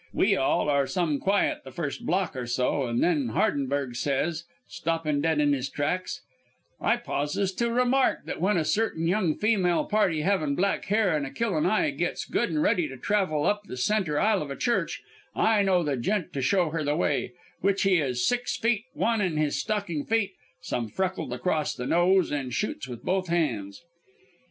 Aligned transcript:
We 0.13 0.35
all 0.35 0.67
are 0.67 0.87
some 0.87 1.19
quiet 1.19 1.59
the 1.63 1.69
first 1.69 2.07
block 2.07 2.35
or 2.35 2.47
so, 2.47 2.87
and 2.87 3.03
then 3.03 3.33
Hardenberg 3.33 3.95
says 3.95 4.45
stoppin' 4.67 5.21
dead 5.21 5.39
in 5.39 5.53
his 5.53 5.69
tracks: 5.69 6.21
"'I 6.81 6.97
pauses 6.97 7.53
to 7.57 7.71
remark 7.71 8.25
that 8.25 8.41
when 8.41 8.57
a 8.57 8.65
certain 8.65 9.05
young 9.05 9.35
feemale 9.35 9.85
party 9.87 10.21
havin' 10.21 10.55
black 10.55 10.85
hair 10.85 11.15
an' 11.15 11.23
a 11.25 11.29
killin' 11.31 11.67
eye 11.67 11.91
gets 11.91 12.25
good 12.25 12.49
an' 12.49 12.57
ready 12.57 12.87
to 12.87 12.97
travel 12.97 13.45
up 13.45 13.65
the 13.65 13.77
centre 13.77 14.19
aisle 14.19 14.41
of 14.41 14.49
a 14.49 14.55
church, 14.55 15.03
I 15.35 15.61
know 15.61 15.83
the 15.83 15.95
gent 15.97 16.33
to 16.33 16.41
show 16.41 16.71
her 16.71 16.83
the 16.83 16.95
way, 16.95 17.33
which 17.59 17.83
he 17.83 17.97
is 17.97 18.25
six 18.27 18.57
feet 18.57 18.85
one 18.95 19.21
in 19.21 19.37
his 19.37 19.59
stocking 19.59 20.03
feet, 20.03 20.31
some 20.61 20.87
freckled 20.87 21.31
across 21.31 21.75
the 21.75 21.85
nose, 21.85 22.31
an' 22.31 22.49
shoots 22.49 22.87
with 22.87 23.03
both 23.03 23.27
hands.' 23.27 23.83